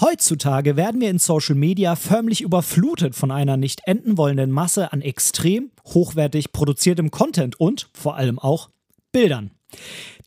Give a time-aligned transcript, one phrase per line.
[0.00, 5.00] Heutzutage werden wir in Social Media förmlich überflutet von einer nicht enden wollenden Masse an
[5.00, 8.68] extrem hochwertig produziertem Content und vor allem auch
[9.10, 9.52] Bildern.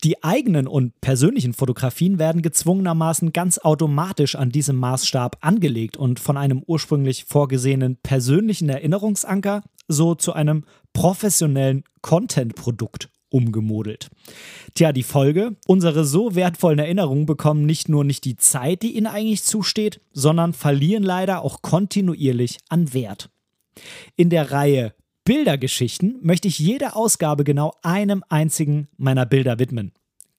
[0.04, 6.36] Die eigenen und persönlichen Fotografien werden gezwungenermaßen ganz automatisch an diesem Maßstab angelegt und von
[6.36, 14.10] einem ursprünglich vorgesehenen persönlichen Erinnerungsanker so zu einem professionellen Content-Produkt umgemodelt.
[14.74, 19.08] Tja, die Folge, unsere so wertvollen Erinnerungen bekommen nicht nur nicht die Zeit, die ihnen
[19.08, 23.30] eigentlich zusteht, sondern verlieren leider auch kontinuierlich an Wert.
[24.16, 29.92] In der Reihe Bildergeschichten möchte ich jede Ausgabe genau einem einzigen meiner Bilder widmen.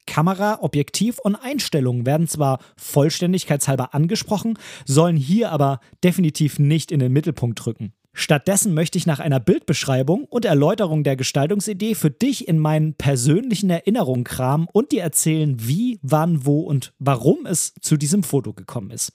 [0.06, 7.12] Kamera, Objektiv und Einstellungen werden zwar vollständigkeitshalber angesprochen, sollen hier aber definitiv nicht in den
[7.12, 7.92] Mittelpunkt rücken.
[8.12, 13.70] Stattdessen möchte ich nach einer Bildbeschreibung und Erläuterung der Gestaltungsidee für dich in meinen persönlichen
[13.70, 18.90] Erinnerungen kramen und dir erzählen, wie, wann, wo und warum es zu diesem Foto gekommen
[18.90, 19.12] ist.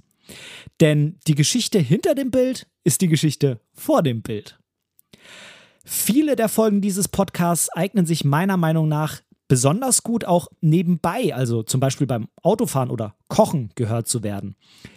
[0.80, 4.60] Denn die Geschichte hinter dem Bild ist die Geschichte vor dem Bild.
[5.84, 11.62] Viele der Folgen dieses Podcasts eignen sich meiner Meinung nach besonders gut auch nebenbei, also
[11.62, 14.56] zum Beispiel beim Autofahren oder Kochen gehört zu werden.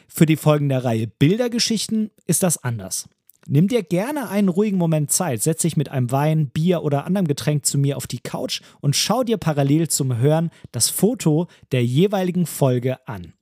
[0.09, 3.09] Für die Folgen der Reihe Bildergeschichten ist das anders.
[3.51, 7.27] Nimm dir gerne einen ruhigen Moment Zeit, setz dich mit einem Wein, Bier oder anderem
[7.27, 11.83] Getränk zu mir auf die Couch und schau dir parallel zum Hören das Foto der
[11.83, 13.33] jeweiligen Folge an.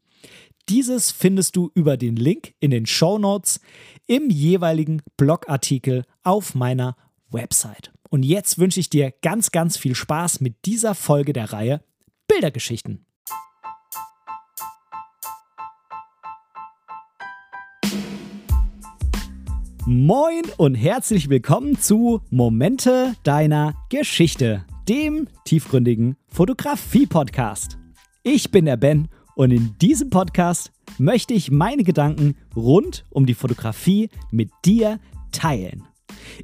[0.69, 3.61] Dieses findest du über den Link in den Show Notes
[4.07, 6.97] im jeweiligen Blogartikel auf meiner
[7.31, 7.91] Website.
[8.09, 11.83] Und jetzt wünsche ich dir ganz, ganz viel Spaß mit dieser Folge der Reihe
[12.29, 13.07] Bildergeschichten.
[19.89, 27.79] Moin und herzlich willkommen zu Momente deiner Geschichte, dem tiefgründigen Fotografie-Podcast.
[28.25, 33.35] Ich bin der Ben und in diesem Podcast möchte ich meine Gedanken rund um die
[33.35, 34.99] Fotografie mit dir
[35.31, 35.85] teilen.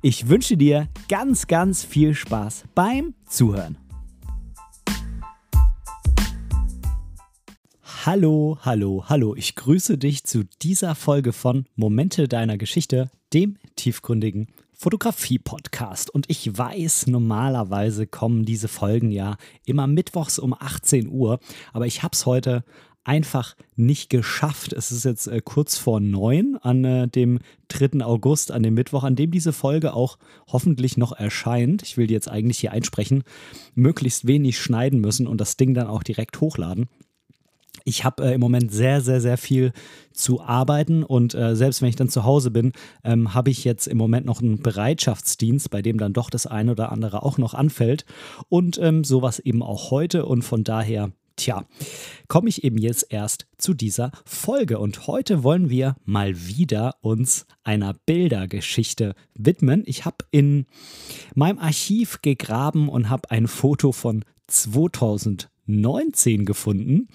[0.02, 3.76] Ich wünsche dir ganz, ganz viel Spaß beim Zuhören.
[8.06, 9.34] Hallo, hallo, hallo.
[9.34, 16.10] Ich grüße dich zu dieser Folge von Momente deiner Geschichte, dem tiefgründigen Fotografie-Podcast.
[16.10, 21.38] Und ich weiß, normalerweise kommen diese Folgen ja immer mittwochs um 18 Uhr,
[21.72, 22.64] aber ich habe es heute
[23.04, 24.72] einfach nicht geschafft.
[24.72, 28.04] Es ist jetzt äh, kurz vor neun an äh, dem 3.
[28.04, 30.18] August, an dem Mittwoch, an dem diese Folge auch
[30.48, 31.82] hoffentlich noch erscheint.
[31.82, 33.24] Ich will die jetzt eigentlich hier einsprechen.
[33.74, 36.88] Möglichst wenig schneiden müssen und das Ding dann auch direkt hochladen.
[37.84, 39.72] Ich habe äh, im Moment sehr, sehr, sehr viel
[40.12, 42.72] zu arbeiten und äh, selbst wenn ich dann zu Hause bin,
[43.02, 46.72] ähm, habe ich jetzt im Moment noch einen Bereitschaftsdienst, bei dem dann doch das eine
[46.72, 48.04] oder andere auch noch anfällt
[48.48, 51.64] und ähm, sowas eben auch heute und von daher Tja,
[52.28, 57.46] komme ich eben jetzt erst zu dieser Folge und heute wollen wir mal wieder uns
[57.64, 59.82] einer Bildergeschichte widmen.
[59.86, 60.66] Ich habe in
[61.34, 67.08] meinem Archiv gegraben und habe ein Foto von 2019 gefunden,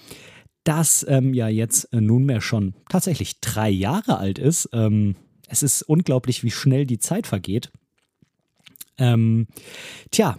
[0.68, 4.68] das ähm, ja jetzt nunmehr schon tatsächlich drei Jahre alt ist.
[4.72, 5.16] Ähm,
[5.48, 7.70] es ist unglaublich, wie schnell die Zeit vergeht.
[8.98, 9.46] Ähm,
[10.10, 10.38] tja,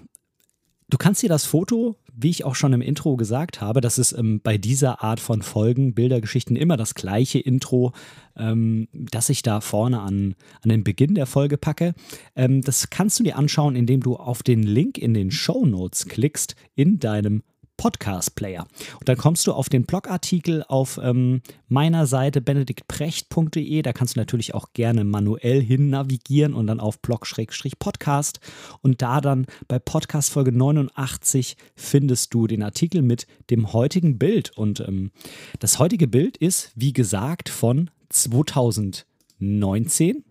[0.90, 4.12] du kannst dir das Foto wie ich auch schon im Intro gesagt habe, das ist
[4.12, 7.94] ähm, bei dieser Art von Folgen, Bildergeschichten, immer das gleiche Intro,
[8.36, 11.94] ähm, das ich da vorne an, an den Beginn der Folge packe.
[12.36, 16.08] Ähm, das kannst du dir anschauen, indem du auf den Link in den Show Notes
[16.08, 17.44] klickst in deinem
[17.80, 18.68] Podcast-Player.
[19.00, 23.82] Und dann kommst du auf den Blogartikel auf ähm, meiner Seite benediktprecht.de.
[23.82, 28.42] Da kannst du natürlich auch gerne manuell hin navigieren und dann auf Blog-Podcast.
[28.82, 34.52] Und da dann bei Podcast Folge 89 findest du den Artikel mit dem heutigen Bild.
[34.58, 35.12] Und ähm,
[35.60, 40.26] das heutige Bild ist, wie gesagt, von 2019.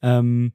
[0.00, 0.52] Ähm,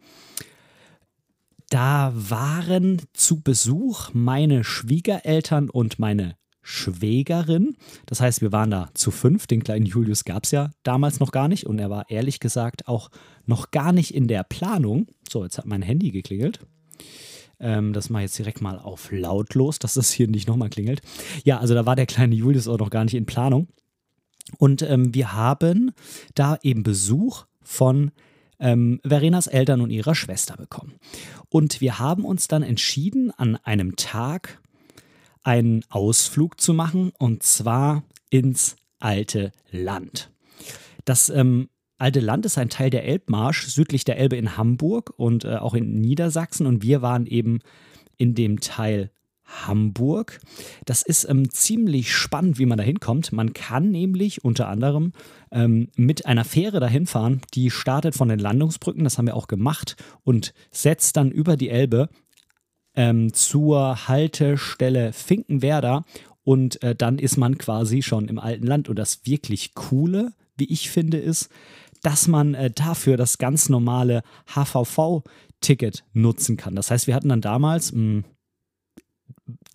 [1.70, 7.78] da waren zu Besuch meine Schwiegereltern und meine Schwägerin.
[8.06, 9.48] Das heißt, wir waren da zu fünf.
[9.48, 12.88] Den kleinen Julius gab es ja damals noch gar nicht und er war ehrlich gesagt
[12.88, 13.10] auch
[13.46, 15.08] noch gar nicht in der Planung.
[15.30, 16.60] So, jetzt hat mein Handy geklingelt.
[17.60, 21.02] Ähm, das mache ich jetzt direkt mal auf lautlos, dass das hier nicht nochmal klingelt.
[21.44, 23.68] Ja, also da war der kleine Julius auch noch gar nicht in Planung.
[24.58, 25.92] Und ähm, wir haben
[26.36, 28.12] da eben Besuch von
[28.60, 30.96] ähm, Verenas Eltern und ihrer Schwester bekommen.
[31.50, 34.62] Und wir haben uns dann entschieden, an einem Tag
[35.44, 40.32] einen Ausflug zu machen und zwar ins alte Land.
[41.06, 45.46] Das ähm, alte Land ist ein Teil der Elbmarsch südlich der Elbe in Hamburg und
[45.46, 47.60] äh, auch in Niedersachsen und wir waren eben
[48.18, 49.12] in dem Teil
[49.50, 50.40] Hamburg.
[50.86, 53.32] Das ist ähm, ziemlich spannend, wie man da hinkommt.
[53.32, 55.14] Man kann nämlich unter anderem
[55.52, 59.48] ähm, mit einer Fähre dahin fahren, die startet von den Landungsbrücken, das haben wir auch
[59.48, 62.10] gemacht, und setzt dann über die Elbe
[62.96, 66.04] ähm, zur Haltestelle Finkenwerder
[66.44, 68.90] und äh, dann ist man quasi schon im alten Land.
[68.90, 71.50] Und das wirklich Coole, wie ich finde, ist,
[72.02, 76.76] dass man äh, dafür das ganz normale HVV-Ticket nutzen kann.
[76.76, 78.24] Das heißt, wir hatten dann damals, mh, hm,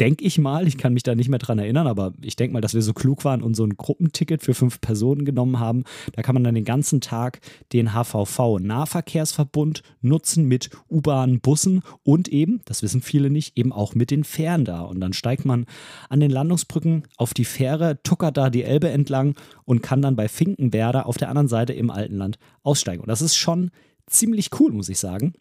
[0.00, 2.61] denke ich mal, ich kann mich da nicht mehr dran erinnern, aber ich denke mal,
[2.61, 5.85] dass wir so klug waren und so ein Gruppenticket für fünf Personen genommen haben.
[6.12, 7.41] Da kann man dann den ganzen Tag
[7.73, 14.11] den HVV-Nahverkehrsverbund nutzen mit U-Bahn, Bussen und eben, das wissen viele nicht, eben auch mit
[14.11, 14.81] den Fähren da.
[14.82, 15.67] Und dann steigt man
[16.09, 19.35] an den Landungsbrücken auf die Fähre, tuckert da die Elbe entlang
[19.65, 23.03] und kann dann bei Finkenwerder auf der anderen Seite im Altenland aussteigen.
[23.03, 23.71] Und das ist schon
[24.06, 25.35] ziemlich cool, muss ich sagen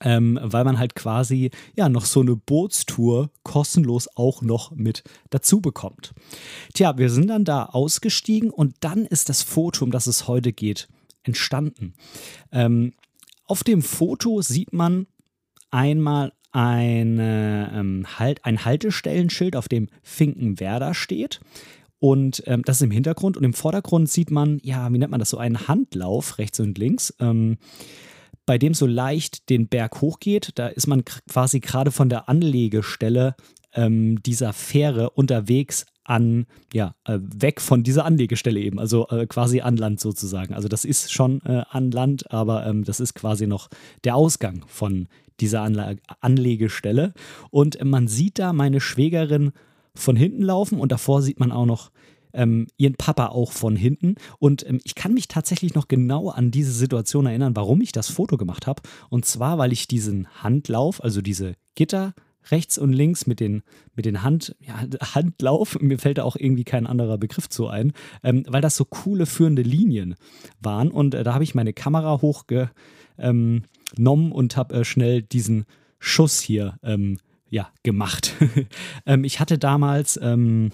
[0.00, 5.60] ähm, weil man halt quasi ja noch so eine Bootstour kostenlos auch noch mit dazu
[5.60, 6.14] bekommt.
[6.74, 10.52] Tja, wir sind dann da ausgestiegen und dann ist das Foto, um das es heute
[10.52, 10.88] geht,
[11.22, 11.94] entstanden.
[12.52, 12.92] Ähm,
[13.44, 15.06] auf dem Foto sieht man
[15.70, 21.40] einmal eine, ähm, halt, ein Haltestellenschild, auf dem Finkenwerder steht.
[22.00, 25.20] Und ähm, das ist im Hintergrund und im Vordergrund sieht man, ja, wie nennt man
[25.20, 27.14] das, so einen Handlauf rechts und links.
[27.18, 27.58] Ähm,
[28.48, 30.52] bei dem so leicht den Berg hochgeht.
[30.54, 33.36] Da ist man quasi gerade von der Anlegestelle
[33.74, 39.60] ähm, dieser Fähre unterwegs an, ja, äh, weg von dieser Anlegestelle eben, also äh, quasi
[39.60, 40.54] an Land sozusagen.
[40.54, 43.68] Also das ist schon äh, an Land, aber ähm, das ist quasi noch
[44.04, 45.08] der Ausgang von
[45.40, 47.12] dieser Anla Anlegestelle.
[47.50, 49.52] Und man sieht da meine Schwägerin
[49.94, 51.90] von hinten laufen und davor sieht man auch noch
[52.38, 54.14] ähm, ihren Papa auch von hinten.
[54.38, 58.08] Und ähm, ich kann mich tatsächlich noch genau an diese Situation erinnern, warum ich das
[58.08, 58.80] Foto gemacht habe.
[59.10, 62.14] Und zwar, weil ich diesen Handlauf, also diese Gitter
[62.50, 63.62] rechts und links mit den,
[63.94, 67.92] mit den Hand, ja, Handlauf, mir fällt da auch irgendwie kein anderer Begriff zu ein,
[68.22, 70.14] ähm, weil das so coole führende Linien
[70.60, 70.90] waren.
[70.90, 72.72] Und äh, da habe ich meine Kamera hochgenommen
[73.18, 75.64] ähm, und habe äh, schnell diesen
[75.98, 77.18] Schuss hier ähm,
[77.50, 78.34] ja, gemacht.
[79.06, 80.70] Ähm, ich hatte damals ähm,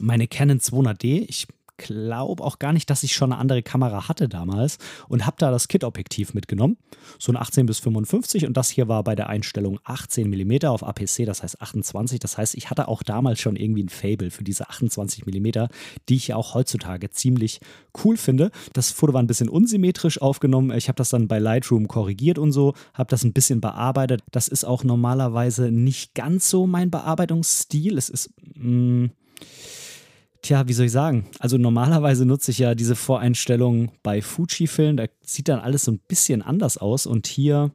[0.00, 1.24] meine Canon 200D.
[1.28, 1.46] Ich
[1.76, 5.50] glaube auch gar nicht, dass ich schon eine andere Kamera hatte damals und habe da
[5.50, 6.76] das Kit-Objektiv mitgenommen,
[7.18, 10.84] so ein 18 bis 55 und das hier war bei der Einstellung 18 mm auf
[10.84, 12.20] APC, das heißt 28.
[12.20, 15.66] Das heißt, ich hatte auch damals schon irgendwie ein Fable für diese 28 mm,
[16.08, 17.60] die ich ja auch heutzutage ziemlich
[18.04, 18.50] cool finde.
[18.72, 20.76] Das Foto war ein bisschen unsymmetrisch aufgenommen.
[20.76, 24.22] Ich habe das dann bei Lightroom korrigiert und so, habe das ein bisschen bearbeitet.
[24.30, 27.98] Das ist auch normalerweise nicht ganz so mein Bearbeitungsstil.
[27.98, 29.10] Es ist mh, mm,
[30.44, 31.24] Tja, wie soll ich sagen?
[31.38, 36.00] Also normalerweise nutze ich ja diese Voreinstellungen bei Fujifilm, da sieht dann alles so ein
[36.06, 37.70] bisschen anders aus und hier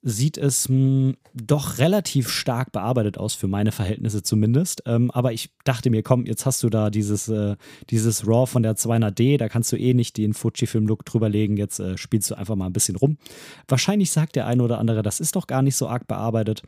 [0.00, 4.82] sieht es mh, hm, doch relativ stark bearbeitet aus, für meine Verhältnisse zumindest.
[4.86, 7.56] Ähm, aber ich dachte mir, komm, jetzt hast du da dieses, äh,
[7.90, 11.98] dieses RAW von der 200D, da kannst du eh nicht den Fujifilm-Look drüberlegen, jetzt äh,
[11.98, 13.18] spielst du einfach mal ein bisschen rum.
[13.68, 16.62] Wahrscheinlich sagt der eine oder andere, das ist doch gar nicht so arg bearbeitet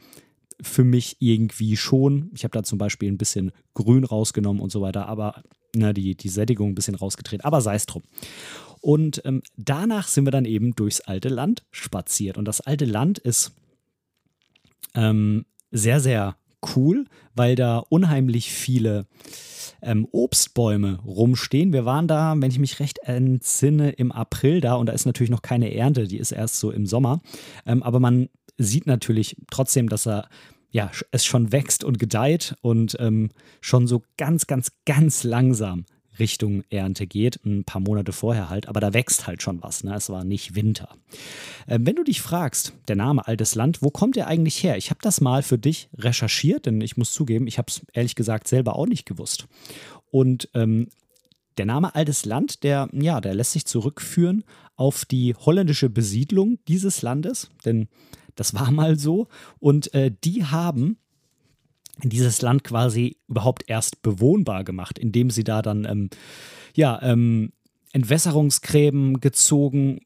[0.61, 2.31] für mich irgendwie schon.
[2.35, 5.43] Ich habe da zum Beispiel ein bisschen Grün rausgenommen und so weiter, aber
[5.75, 8.03] na, die, die Sättigung ein bisschen rausgedreht, aber sei es drum.
[8.81, 12.37] Und ähm, danach sind wir dann eben durchs alte Land spaziert.
[12.37, 13.53] Und das alte Land ist
[14.95, 16.37] ähm, sehr, sehr
[16.75, 19.07] cool, weil da unheimlich viele
[19.83, 21.73] ähm, Obstbäume rumstehen.
[21.73, 25.31] Wir waren da, wenn ich mich recht entsinne, im April da und da ist natürlich
[25.31, 27.21] noch keine Ernte, die ist erst so im Sommer.
[27.67, 30.29] Ähm, aber man sieht natürlich trotzdem, dass er
[30.71, 35.85] ja, es schon wächst und gedeiht und ähm, schon so ganz, ganz, ganz langsam
[36.23, 39.97] Richtung Ernte geht, ein paar Monate vorher halt, aber da wächst halt schon was, ne?
[39.97, 40.97] es war nicht Winter.
[41.67, 44.77] Ähm, wenn du dich fragst, der Name Altes Land, wo kommt der eigentlich her?
[44.77, 48.15] Ich habe das mal für dich recherchiert, denn ich muss zugeben, ich habe es ehrlich
[48.15, 49.49] gesagt selber auch nicht gewusst.
[50.13, 50.87] Und ähm,
[51.59, 54.45] der Name Altes Land, der, ja, der lässt sich zurückführen
[54.77, 57.89] auf die holländische Besiedlung dieses Landes, denn
[58.37, 59.27] das war mal so.
[59.59, 60.99] Und äh, die haben
[62.03, 66.11] dieses Land quasi überhaupt erst bewohnbar gemacht, indem sie da dann ähm,
[66.75, 67.53] ja, ähm,
[67.93, 70.01] Entwässerungsgräben gezogen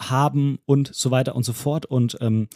[0.00, 1.86] haben und so weiter und so fort.
[1.86, 2.48] Und ähm,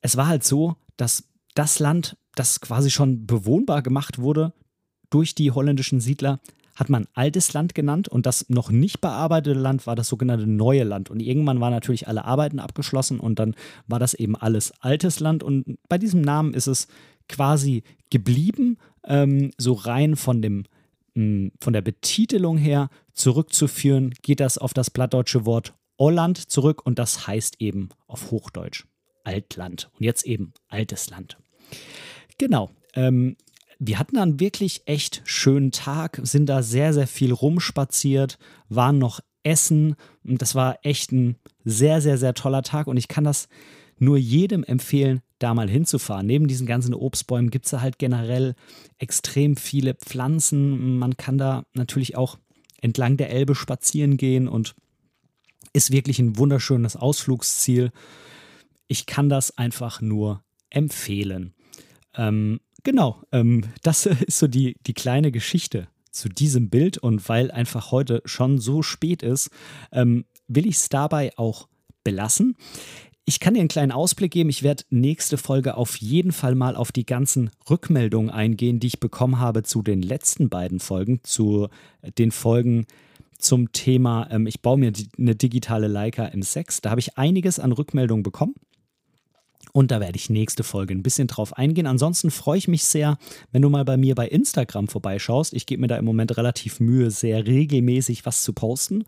[0.00, 4.52] es war halt so, dass das Land, das quasi schon bewohnbar gemacht wurde
[5.10, 6.40] durch die holländischen Siedler,
[6.80, 10.82] hat man altes Land genannt und das noch nicht bearbeitete Land war das sogenannte neue
[10.82, 11.10] Land.
[11.10, 13.54] Und irgendwann waren natürlich alle Arbeiten abgeschlossen und dann
[13.86, 15.42] war das eben alles altes Land.
[15.42, 16.88] Und bei diesem Namen ist es
[17.28, 20.64] quasi geblieben, ähm, so rein von dem
[21.14, 26.98] hm, von der Betitelung her zurückzuführen, geht das auf das plattdeutsche Wort Holland zurück und
[26.98, 28.86] das heißt eben auf Hochdeutsch
[29.24, 31.36] Altland und jetzt eben altes Land.
[32.38, 32.70] genau.
[32.94, 33.36] Ähm,
[33.80, 39.20] wir hatten einen wirklich echt schönen Tag, sind da sehr, sehr viel rumspaziert, waren noch
[39.42, 43.48] essen und das war echt ein sehr, sehr, sehr toller Tag und ich kann das
[43.98, 46.26] nur jedem empfehlen, da mal hinzufahren.
[46.26, 48.54] Neben diesen ganzen Obstbäumen gibt es da halt generell
[48.98, 50.98] extrem viele Pflanzen.
[50.98, 52.38] Man kann da natürlich auch
[52.82, 54.74] entlang der Elbe spazieren gehen und
[55.72, 57.92] ist wirklich ein wunderschönes Ausflugsziel.
[58.88, 61.54] Ich kann das einfach nur empfehlen.
[62.14, 67.50] Ähm, genau, ähm, das ist so die, die kleine Geschichte zu diesem Bild und weil
[67.50, 69.50] einfach heute schon so spät ist,
[69.92, 71.68] ähm, will ich es dabei auch
[72.02, 72.56] belassen.
[73.24, 74.50] Ich kann dir einen kleinen Ausblick geben.
[74.50, 78.98] Ich werde nächste Folge auf jeden Fall mal auf die ganzen Rückmeldungen eingehen, die ich
[78.98, 81.68] bekommen habe zu den letzten beiden Folgen, zu
[82.18, 82.86] den Folgen
[83.40, 86.80] zum Thema, ähm, ich baue mir eine digitale Leica M6.
[86.82, 88.54] Da habe ich einiges an Rückmeldungen bekommen.
[89.72, 91.86] Und da werde ich nächste Folge ein bisschen drauf eingehen.
[91.86, 93.18] Ansonsten freue ich mich sehr,
[93.52, 95.54] wenn du mal bei mir bei Instagram vorbeischaust.
[95.54, 99.04] Ich gebe mir da im Moment relativ Mühe, sehr regelmäßig was zu posten.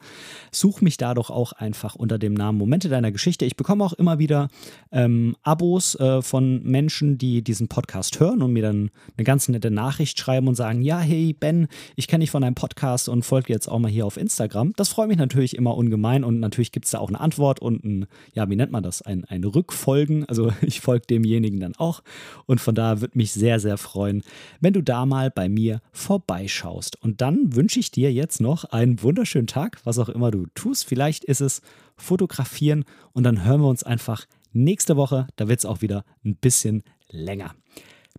[0.51, 3.45] Such mich da doch auch einfach unter dem Namen Momente deiner Geschichte.
[3.45, 4.49] Ich bekomme auch immer wieder
[4.91, 9.71] ähm, Abos äh, von Menschen, die diesen Podcast hören und mir dann eine ganz nette
[9.71, 13.53] Nachricht schreiben und sagen: Ja, hey Ben, ich kenne dich von deinem Podcast und folge
[13.53, 14.73] jetzt auch mal hier auf Instagram.
[14.77, 17.85] Das freut mich natürlich immer ungemein und natürlich gibt es da auch eine Antwort und
[17.85, 19.03] ein, ja, wie nennt man das?
[19.03, 20.25] Ein, ein Rückfolgen.
[20.27, 22.03] Also ich folge demjenigen dann auch.
[22.47, 24.23] Und von daher würde mich sehr, sehr freuen,
[24.61, 27.01] wenn du da mal bei mir vorbeischaust.
[27.03, 30.85] Und dann wünsche ich dir jetzt noch einen wunderschönen Tag, was auch immer du tust.
[30.85, 31.63] Vielleicht ist es
[31.97, 35.27] fotografieren und dann hören wir uns einfach nächste Woche.
[35.37, 37.55] Da wird es auch wieder ein bisschen länger.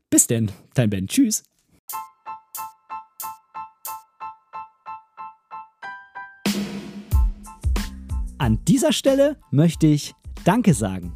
[0.10, 1.08] Bis denn, dein Ben.
[1.08, 1.44] Tschüss.
[8.38, 10.14] An dieser Stelle möchte ich
[10.44, 11.16] Danke sagen.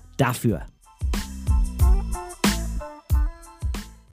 [0.21, 0.61] dafür.